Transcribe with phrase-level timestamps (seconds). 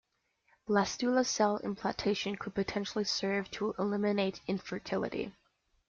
[0.67, 5.31] Blastula cell implantation could potentially serve to eliminate infertility.